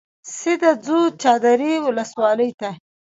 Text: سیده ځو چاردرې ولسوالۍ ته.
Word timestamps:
سیده 0.37 0.71
ځو 0.85 0.99
چاردرې 1.21 1.73
ولسوالۍ 1.85 2.51
ته. 2.59 2.69